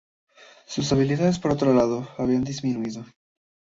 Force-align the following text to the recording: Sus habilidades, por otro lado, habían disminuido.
Sus 0.65 0.91
habilidades, 0.91 1.37
por 1.37 1.51
otro 1.51 1.75
lado, 1.75 2.07
habían 2.17 2.43
disminuido. 2.43 3.05